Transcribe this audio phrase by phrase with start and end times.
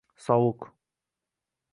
[0.25, 0.59] Sovuq